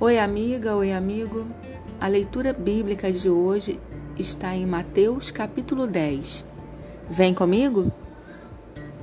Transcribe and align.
Oi, 0.00 0.16
amiga, 0.16 0.76
oi, 0.76 0.92
amigo. 0.92 1.44
A 2.00 2.06
leitura 2.06 2.52
bíblica 2.52 3.10
de 3.10 3.28
hoje 3.28 3.80
está 4.16 4.54
em 4.54 4.64
Mateus 4.64 5.32
capítulo 5.32 5.88
10. 5.88 6.44
Vem 7.10 7.34
comigo? 7.34 7.90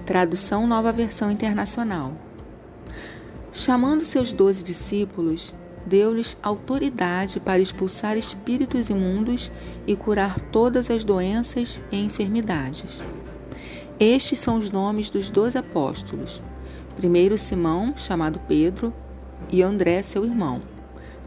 Tradução 0.05 0.65
Nova 0.65 0.93
Versão 0.93 1.29
Internacional. 1.29 2.13
Chamando 3.51 4.05
seus 4.05 4.31
doze 4.31 4.63
discípulos, 4.63 5.53
deu-lhes 5.85 6.37
autoridade 6.41 7.41
para 7.41 7.59
expulsar 7.59 8.17
espíritos 8.17 8.89
imundos 8.89 9.51
e 9.85 9.97
curar 9.97 10.39
todas 10.39 10.89
as 10.89 11.03
doenças 11.03 11.81
e 11.91 11.97
enfermidades. 11.97 13.01
Estes 13.99 14.39
são 14.39 14.57
os 14.57 14.71
nomes 14.71 15.09
dos 15.09 15.29
doze 15.29 15.57
apóstolos. 15.57 16.41
Primeiro 16.95 17.37
Simão, 17.37 17.97
chamado 17.97 18.39
Pedro, 18.47 18.93
e 19.51 19.61
André, 19.61 20.01
seu 20.01 20.23
irmão. 20.23 20.74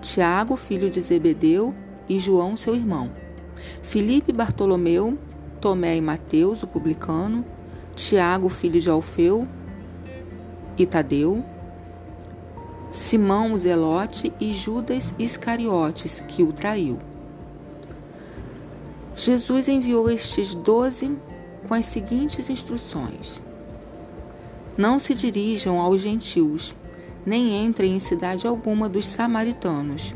Tiago, 0.00 0.56
filho 0.56 0.88
de 0.88 1.00
Zebedeu, 1.00 1.74
e 2.08 2.18
João, 2.18 2.56
seu 2.56 2.74
irmão. 2.74 3.10
Filipe, 3.82 4.32
Bartolomeu, 4.32 5.18
Tomé 5.60 5.96
e 5.96 6.00
Mateus, 6.00 6.62
o 6.62 6.66
publicano. 6.66 7.44
Tiago, 7.94 8.48
filho 8.48 8.80
de 8.80 8.88
Alfeu, 8.88 9.46
e 10.76 10.86
Tadeu. 10.86 11.44
Simão, 12.90 13.52
o 13.52 13.58
Zelote, 13.58 14.32
e 14.40 14.54
Judas 14.54 15.12
Iscariotes, 15.18 16.20
que 16.28 16.42
o 16.42 16.52
traiu. 16.52 16.98
Jesus 19.14 19.66
enviou 19.66 20.08
estes 20.08 20.54
doze 20.54 21.18
com 21.66 21.74
as 21.74 21.86
seguintes 21.86 22.48
instruções: 22.48 23.40
Não 24.76 25.00
se 25.00 25.12
dirijam 25.12 25.80
aos 25.80 26.00
gentios, 26.00 26.74
nem 27.28 27.66
entrem 27.66 27.94
em 27.94 28.00
cidade 28.00 28.46
alguma 28.46 28.88
dos 28.88 29.06
samaritanos. 29.06 30.14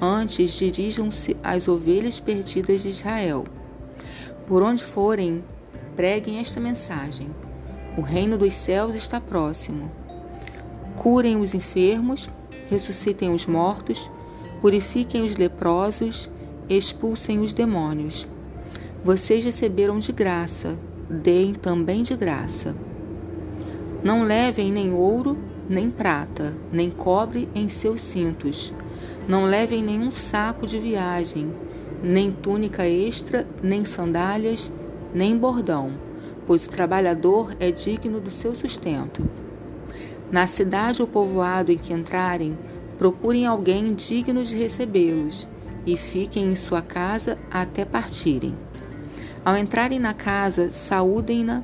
Antes 0.00 0.52
dirijam-se 0.54 1.36
às 1.44 1.68
ovelhas 1.68 2.18
perdidas 2.18 2.82
de 2.82 2.88
Israel. 2.88 3.44
Por 4.48 4.60
onde 4.62 4.82
forem, 4.82 5.44
preguem 5.94 6.40
esta 6.40 6.58
mensagem: 6.58 7.28
O 7.96 8.00
reino 8.00 8.36
dos 8.36 8.52
céus 8.52 8.96
está 8.96 9.20
próximo. 9.20 9.92
Curem 10.96 11.40
os 11.40 11.54
enfermos, 11.54 12.28
ressuscitem 12.68 13.32
os 13.32 13.46
mortos, 13.46 14.10
purifiquem 14.60 15.22
os 15.22 15.36
leprosos, 15.36 16.28
expulsem 16.68 17.40
os 17.40 17.52
demônios. 17.52 18.26
Vocês 19.04 19.44
receberam 19.44 20.00
de 20.00 20.10
graça, 20.10 20.76
deem 21.08 21.54
também 21.54 22.02
de 22.02 22.16
graça. 22.16 22.74
Não 24.02 24.24
levem 24.24 24.72
nem 24.72 24.92
ouro, 24.92 25.38
nem 25.70 25.88
prata, 25.88 26.52
nem 26.72 26.90
cobre 26.90 27.48
em 27.54 27.68
seus 27.68 28.02
cintos. 28.02 28.74
Não 29.28 29.44
levem 29.44 29.80
nenhum 29.80 30.10
saco 30.10 30.66
de 30.66 30.80
viagem, 30.80 31.54
nem 32.02 32.32
túnica 32.32 32.84
extra, 32.88 33.46
nem 33.62 33.84
sandálias, 33.84 34.70
nem 35.14 35.38
bordão, 35.38 35.92
pois 36.44 36.66
o 36.66 36.68
trabalhador 36.68 37.54
é 37.60 37.70
digno 37.70 38.18
do 38.18 38.32
seu 38.32 38.56
sustento. 38.56 39.22
Na 40.32 40.48
cidade 40.48 41.02
ou 41.02 41.06
povoado 41.06 41.70
em 41.70 41.78
que 41.78 41.92
entrarem, 41.92 42.58
procurem 42.98 43.46
alguém 43.46 43.94
digno 43.94 44.42
de 44.42 44.56
recebê-los 44.56 45.46
e 45.86 45.96
fiquem 45.96 46.50
em 46.50 46.56
sua 46.56 46.82
casa 46.82 47.38
até 47.48 47.84
partirem. 47.84 48.56
Ao 49.44 49.56
entrarem 49.56 50.00
na 50.00 50.14
casa, 50.14 50.72
saúdem-na, 50.72 51.62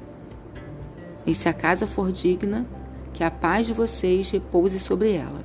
e 1.27 1.35
se 1.35 1.49
a 1.49 1.53
casa 1.53 1.89
for 1.89 2.13
digna, 2.13 2.65
que 3.17 3.25
a 3.25 3.31
paz 3.31 3.67
de 3.67 3.73
vocês 3.73 4.29
repouse 4.29 4.79
sobre 4.79 5.13
ela. 5.13 5.43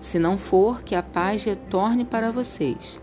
Se 0.00 0.20
não 0.20 0.38
for, 0.38 0.84
que 0.84 0.94
a 0.94 1.02
paz 1.02 1.42
retorne 1.42 2.04
para 2.04 2.30
vocês. 2.30 3.00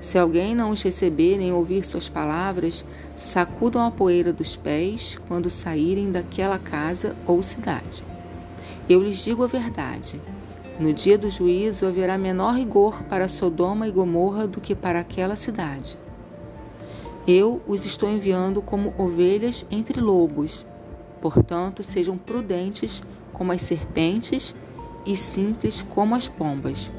Se 0.00 0.16
alguém 0.16 0.54
não 0.54 0.70
os 0.70 0.80
receber 0.80 1.36
nem 1.36 1.52
ouvir 1.52 1.84
suas 1.84 2.08
palavras, 2.08 2.86
sacudam 3.14 3.86
a 3.86 3.90
poeira 3.90 4.32
dos 4.32 4.56
pés 4.56 5.18
quando 5.28 5.50
saírem 5.50 6.10
daquela 6.10 6.58
casa 6.58 7.14
ou 7.26 7.42
cidade. 7.42 8.02
Eu 8.88 9.02
lhes 9.02 9.22
digo 9.22 9.44
a 9.44 9.46
verdade. 9.46 10.18
No 10.80 10.90
dia 10.90 11.18
do 11.18 11.30
juízo 11.30 11.84
haverá 11.84 12.16
menor 12.16 12.54
rigor 12.54 13.02
para 13.10 13.28
Sodoma 13.28 13.86
e 13.86 13.92
Gomorra 13.92 14.46
do 14.46 14.58
que 14.58 14.74
para 14.74 15.00
aquela 15.00 15.36
cidade. 15.36 15.98
Eu 17.26 17.60
os 17.68 17.84
estou 17.84 18.08
enviando 18.08 18.62
como 18.62 18.94
ovelhas 18.96 19.66
entre 19.70 20.00
lobos. 20.00 20.64
Portanto, 21.20 21.82
sejam 21.82 22.16
prudentes 22.16 23.02
como 23.38 23.52
as 23.52 23.62
serpentes 23.62 24.54
e 25.06 25.16
simples 25.16 25.80
como 25.80 26.14
as 26.14 26.28
pombas. 26.28 26.90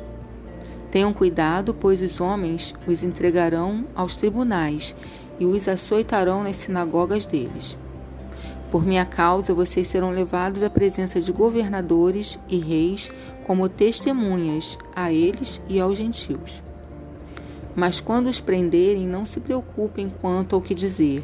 Tenham 0.89 1.13
cuidado, 1.13 1.73
pois 1.73 2.01
os 2.01 2.19
homens 2.19 2.73
os 2.87 3.03
entregarão 3.03 3.85
aos 3.93 4.15
tribunais 4.15 4.95
e 5.39 5.45
os 5.45 5.67
açoitarão 5.67 6.43
nas 6.43 6.55
sinagogas 6.55 7.27
deles. 7.27 7.77
Por 8.71 8.85
minha 8.85 9.05
causa, 9.05 9.53
vocês 9.53 9.87
serão 9.87 10.11
levados 10.11 10.63
à 10.63 10.69
presença 10.69 11.19
de 11.19 11.31
governadores 11.31 12.39
e 12.47 12.57
reis 12.57 13.11
como 13.45 13.67
testemunhas 13.67 14.77
a 14.95 15.11
eles 15.11 15.59
e 15.67 15.79
aos 15.79 15.97
gentios. 15.97 16.63
Mas 17.75 17.99
quando 17.99 18.27
os 18.27 18.39
prenderem, 18.39 19.07
não 19.07 19.25
se 19.25 19.39
preocupem 19.39 20.11
quanto 20.21 20.55
ao 20.55 20.61
que 20.61 20.75
dizer 20.75 21.23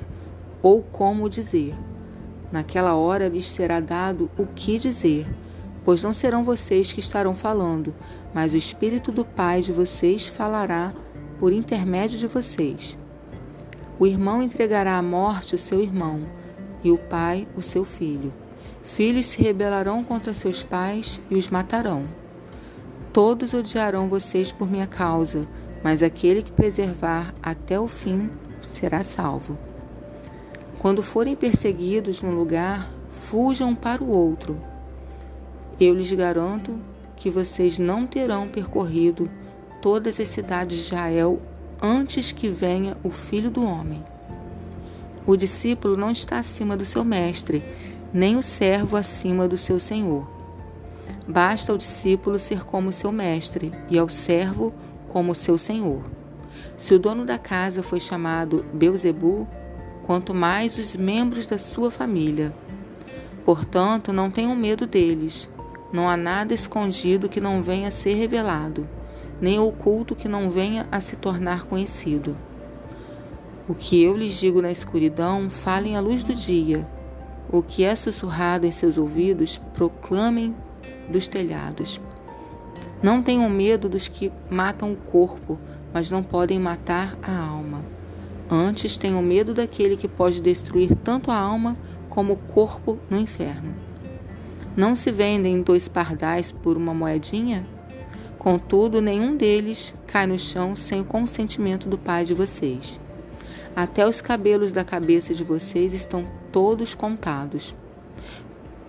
ou 0.61 0.81
como 0.81 1.29
dizer. 1.29 1.75
Naquela 2.51 2.95
hora 2.95 3.27
lhes 3.27 3.49
será 3.49 3.79
dado 3.79 4.29
o 4.37 4.45
que 4.45 4.77
dizer, 4.77 5.27
pois 5.83 6.03
não 6.03 6.13
serão 6.13 6.43
vocês 6.43 6.91
que 6.91 6.99
estarão 6.99 7.35
falando, 7.35 7.93
mas 8.33 8.53
o 8.53 8.57
Espírito 8.57 9.11
do 9.11 9.25
Pai 9.25 9.61
de 9.61 9.71
vocês 9.71 10.25
falará 10.25 10.93
por 11.39 11.51
intermédio 11.51 12.17
de 12.17 12.27
vocês. 12.27 12.97
O 13.99 14.05
irmão 14.05 14.41
entregará 14.43 14.97
à 14.97 15.01
morte 15.01 15.55
o 15.55 15.59
seu 15.59 15.81
irmão, 15.81 16.21
e 16.83 16.91
o 16.91 16.97
pai 16.97 17.47
o 17.57 17.61
seu 17.61 17.83
filho. 17.83 18.31
Filhos 18.83 19.25
se 19.27 19.41
rebelarão 19.41 20.03
contra 20.03 20.33
seus 20.33 20.61
pais 20.61 21.19
e 21.31 21.35
os 21.35 21.49
matarão. 21.49 22.05
Todos 23.11 23.53
odiarão 23.53 24.07
vocês 24.07 24.51
por 24.51 24.69
minha 24.69 24.85
causa 24.85 25.47
mas 25.85 26.01
aquele 26.01 26.41
que 26.41 26.51
preservar 26.51 27.31
até 27.43 27.79
o 27.79 27.85
fim 27.85 28.27
será 28.59 29.03
salvo. 29.03 29.55
Quando 30.85 31.01
forem 31.01 31.35
perseguidos 31.35 32.21
num 32.21 32.35
lugar, 32.35 32.91
fujam 33.09 33.73
para 33.73 34.03
o 34.03 34.07
outro. 34.07 34.61
Eu 35.81 35.95
lhes 35.95 36.11
garanto 36.11 36.79
que 37.15 37.27
vocês 37.27 37.79
não 37.79 38.05
terão 38.05 38.47
percorrido 38.47 39.27
todas 39.81 40.19
as 40.19 40.27
cidades 40.27 40.77
de 40.77 40.83
Israel 40.83 41.41
antes 41.81 42.31
que 42.31 42.49
venha 42.49 42.95
o 43.03 43.09
Filho 43.09 43.49
do 43.49 43.63
Homem. 43.63 44.05
O 45.25 45.35
discípulo 45.35 45.97
não 45.97 46.11
está 46.11 46.37
acima 46.37 46.77
do 46.77 46.85
seu 46.85 47.03
mestre, 47.03 47.63
nem 48.13 48.37
o 48.37 48.43
servo 48.43 48.95
acima 48.95 49.47
do 49.47 49.57
seu 49.57 49.79
senhor. 49.79 50.29
Basta 51.27 51.71
ao 51.71 51.79
discípulo 51.79 52.37
ser 52.37 52.63
como 52.63 52.93
seu 52.93 53.11
mestre 53.11 53.71
e 53.89 53.97
ao 53.97 54.07
servo 54.07 54.71
como 55.07 55.33
seu 55.33 55.57
senhor. 55.57 56.03
Se 56.77 56.93
o 56.93 56.99
dono 56.99 57.25
da 57.25 57.39
casa 57.39 57.81
foi 57.81 57.99
chamado 57.99 58.63
Beuzebu, 58.71 59.47
quanto 60.05 60.35
mais 60.35 60.77
os 60.77 60.95
membros 60.95 61.47
da 61.47 61.57
sua 61.57 61.89
família. 61.89 62.53
Portanto, 63.43 64.13
não 64.13 64.29
tenham 64.29 64.55
medo 64.55 64.85
deles. 64.85 65.49
Não 65.91 66.07
há 66.07 66.15
nada 66.15 66.53
escondido 66.53 67.27
que 67.27 67.41
não 67.41 67.63
venha 67.63 67.87
a 67.87 67.91
ser 67.91 68.13
revelado, 68.13 68.87
nem 69.41 69.59
oculto 69.59 70.15
que 70.15 70.27
não 70.27 70.49
venha 70.49 70.87
a 70.91 70.99
se 70.99 71.15
tornar 71.15 71.63
conhecido. 71.65 72.37
O 73.67 73.73
que 73.73 74.03
eu 74.03 74.15
lhes 74.15 74.39
digo 74.39 74.61
na 74.61 74.71
escuridão, 74.71 75.49
falem 75.49 75.95
à 75.95 75.99
luz 75.99 76.21
do 76.21 76.35
dia. 76.35 76.87
O 77.51 77.63
que 77.63 77.83
é 77.83 77.95
sussurrado 77.95 78.65
em 78.65 78.71
seus 78.71 78.97
ouvidos, 78.97 79.59
proclamem 79.73 80.55
dos 81.09 81.27
telhados. 81.27 81.99
Não 83.01 83.23
tenham 83.23 83.49
medo 83.49 83.89
dos 83.89 84.07
que 84.07 84.31
matam 84.49 84.93
o 84.93 84.95
corpo, 84.95 85.57
mas 85.93 86.11
não 86.11 86.21
podem 86.21 86.59
matar 86.59 87.17
a 87.23 87.35
alma. 87.35 87.81
Antes 88.49 88.97
tenham 88.97 89.21
medo 89.21 89.53
daquele 89.53 89.97
que 89.97 90.07
pode 90.07 90.41
destruir 90.41 90.93
tanto 91.03 91.31
a 91.31 91.37
alma 91.37 91.77
como 92.09 92.33
o 92.33 92.37
corpo 92.37 92.97
no 93.09 93.17
inferno. 93.17 93.73
Não 94.75 94.95
se 94.95 95.11
vendem 95.11 95.61
dois 95.61 95.87
pardais 95.87 96.51
por 96.51 96.77
uma 96.77 96.93
moedinha? 96.93 97.65
Contudo, 98.37 99.01
nenhum 99.01 99.35
deles 99.35 99.93
cai 100.05 100.27
no 100.27 100.37
chão 100.37 100.75
sem 100.75 101.01
o 101.01 101.05
consentimento 101.05 101.89
do 101.89 101.97
Pai 101.97 102.25
de 102.25 102.33
vocês. 102.33 102.99
Até 103.75 104.07
os 104.07 104.21
cabelos 104.21 104.71
da 104.71 104.83
cabeça 104.83 105.33
de 105.33 105.43
vocês 105.43 105.93
estão 105.93 106.25
todos 106.51 106.93
contados. 106.93 107.75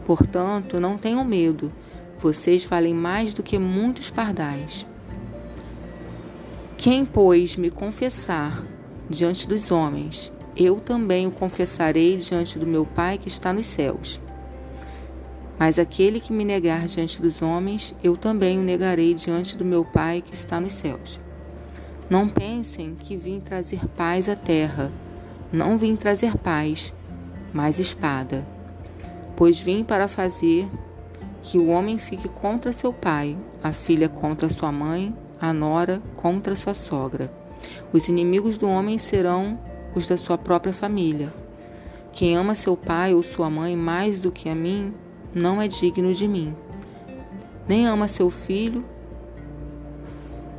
Portanto, 0.04 0.78
não 0.78 0.98
tenham 0.98 1.24
medo 1.24 1.72
vocês 2.18 2.64
valem 2.64 2.94
mais 2.94 3.34
do 3.34 3.42
que 3.42 3.58
muitos 3.58 4.10
pardais. 4.10 4.86
Quem, 6.76 7.04
pois, 7.04 7.56
me 7.56 7.70
confessar 7.70 8.62
diante 9.08 9.46
dos 9.46 9.70
homens, 9.70 10.32
eu 10.56 10.76
também 10.76 11.26
o 11.26 11.30
confessarei 11.30 12.16
diante 12.16 12.58
do 12.58 12.66
meu 12.66 12.84
Pai 12.84 13.18
que 13.18 13.28
está 13.28 13.52
nos 13.52 13.66
céus. 13.66 14.20
Mas 15.58 15.78
aquele 15.78 16.20
que 16.20 16.32
me 16.32 16.44
negar 16.44 16.86
diante 16.86 17.20
dos 17.20 17.40
homens, 17.40 17.94
eu 18.02 18.16
também 18.16 18.58
o 18.58 18.62
negarei 18.62 19.14
diante 19.14 19.56
do 19.56 19.64
meu 19.64 19.84
Pai 19.84 20.22
que 20.22 20.34
está 20.34 20.60
nos 20.60 20.74
céus. 20.74 21.20
Não 22.08 22.28
pensem 22.28 22.94
que 22.94 23.16
vim 23.16 23.40
trazer 23.40 23.86
paz 23.96 24.28
à 24.28 24.36
terra. 24.36 24.92
Não 25.52 25.76
vim 25.76 25.96
trazer 25.96 26.36
paz, 26.36 26.92
mas 27.52 27.78
espada. 27.78 28.46
Pois 29.34 29.58
vim 29.58 29.82
para 29.82 30.06
fazer 30.06 30.68
que 31.42 31.58
o 31.58 31.68
homem 31.68 31.98
fique 31.98 32.28
contra 32.28 32.72
seu 32.72 32.92
pai, 32.92 33.36
a 33.62 33.72
filha 33.72 34.08
contra 34.08 34.48
sua 34.48 34.72
mãe, 34.72 35.14
a 35.40 35.52
nora 35.52 36.02
contra 36.16 36.56
sua 36.56 36.74
sogra. 36.74 37.30
Os 37.92 38.08
inimigos 38.08 38.58
do 38.58 38.68
homem 38.68 38.98
serão 38.98 39.58
os 39.94 40.06
da 40.06 40.16
sua 40.16 40.36
própria 40.36 40.72
família. 40.72 41.32
Quem 42.12 42.36
ama 42.36 42.54
seu 42.54 42.76
pai 42.76 43.14
ou 43.14 43.22
sua 43.22 43.50
mãe 43.50 43.76
mais 43.76 44.18
do 44.18 44.32
que 44.32 44.48
a 44.48 44.54
mim, 44.54 44.94
não 45.34 45.60
é 45.60 45.68
digno 45.68 46.14
de 46.14 46.26
mim. 46.26 46.54
Nem 47.68 47.86
ama 47.86 48.08
seu 48.08 48.30
filho. 48.30 48.84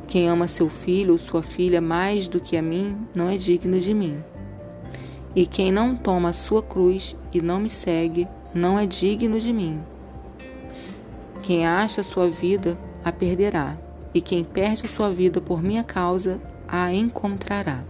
Quem 0.06 0.28
ama 0.28 0.46
seu 0.46 0.68
filho 0.68 1.12
ou 1.12 1.18
sua 1.18 1.42
filha 1.42 1.80
mais 1.80 2.28
do 2.28 2.40
que 2.40 2.56
a 2.56 2.62
mim, 2.62 2.96
não 3.14 3.28
é 3.28 3.36
digno 3.36 3.78
de 3.78 3.92
mim. 3.92 4.22
E 5.34 5.46
quem 5.46 5.70
não 5.70 5.94
toma 5.94 6.30
a 6.30 6.32
sua 6.32 6.62
cruz 6.62 7.16
e 7.32 7.40
não 7.40 7.60
me 7.60 7.68
segue, 7.68 8.26
não 8.54 8.78
é 8.78 8.86
digno 8.86 9.38
de 9.38 9.52
mim. 9.52 9.80
Quem 11.42 11.66
acha 11.66 12.02
sua 12.02 12.28
vida, 12.28 12.78
a 13.04 13.12
perderá, 13.12 13.76
e 14.14 14.20
quem 14.20 14.44
perde 14.44 14.86
a 14.86 14.88
sua 14.88 15.10
vida 15.10 15.40
por 15.40 15.62
minha 15.62 15.82
causa, 15.82 16.40
a 16.68 16.92
encontrará. 16.92 17.82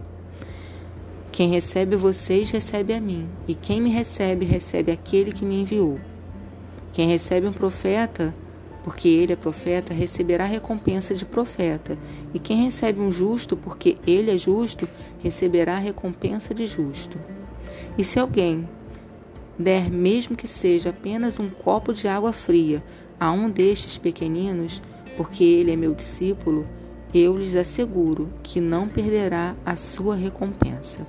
Quem 1.31 1.49
recebe 1.49 1.95
vocês, 1.95 2.49
recebe 2.49 2.93
a 2.93 2.99
mim, 2.99 3.29
e 3.47 3.53
quem 3.53 3.79
me 3.79 3.89
recebe, 3.89 4.45
recebe 4.45 4.91
aquele 4.91 5.31
que 5.31 5.45
me 5.45 5.61
enviou. 5.61 5.99
Quem 6.91 7.07
recebe 7.07 7.47
um 7.47 7.53
profeta, 7.53 8.33
porque 8.83 9.07
ele 9.07 9.33
é 9.33 9.35
profeta, 9.35 9.93
receberá 9.93 10.45
recompensa 10.45 11.13
de 11.13 11.25
profeta. 11.25 11.97
E 12.33 12.39
quem 12.39 12.63
recebe 12.63 12.99
um 12.99 13.11
justo, 13.11 13.55
porque 13.55 13.97
ele 14.07 14.31
é 14.31 14.37
justo, 14.37 14.87
receberá 15.19 15.77
recompensa 15.77 16.53
de 16.53 16.65
justo. 16.65 17.19
E 17.97 18.03
se 18.03 18.19
alguém 18.19 18.67
der, 19.57 19.89
mesmo 19.89 20.35
que 20.35 20.47
seja 20.47 20.89
apenas 20.89 21.37
um 21.37 21.49
copo 21.49 21.93
de 21.93 22.07
água 22.07 22.31
fria, 22.31 22.83
a 23.19 23.31
um 23.31 23.49
destes 23.49 23.97
pequeninos, 23.97 24.81
porque 25.17 25.43
ele 25.43 25.71
é 25.71 25.75
meu 25.75 25.93
discípulo, 25.93 26.65
eu 27.13 27.37
lhes 27.37 27.55
asseguro 27.55 28.29
que 28.43 28.59
não 28.61 28.87
perderá 28.87 29.55
a 29.65 29.75
sua 29.75 30.15
recompensa. 30.15 30.99